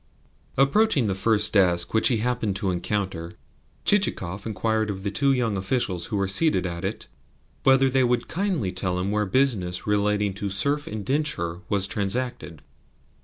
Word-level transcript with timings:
Approaching 0.57 1.05
the 1.05 1.13
first 1.13 1.53
desk 1.53 1.93
which 1.93 2.07
he 2.07 2.17
happened 2.17 2.55
to 2.55 2.71
encounter, 2.71 3.33
Chichikov 3.85 4.47
inquired 4.47 4.89
of 4.89 5.03
the 5.03 5.11
two 5.11 5.31
young 5.31 5.55
officials 5.55 6.07
who 6.07 6.17
were 6.17 6.27
seated 6.27 6.65
at 6.65 6.83
it 6.83 7.07
whether 7.61 7.87
they 7.87 8.03
would 8.03 8.27
kindly 8.27 8.71
tell 8.71 8.97
him 8.99 9.11
where 9.11 9.27
business 9.27 9.85
relating 9.85 10.33
to 10.33 10.49
serf 10.49 10.87
indenture 10.87 11.59
was 11.69 11.85
transacted. 11.85 12.63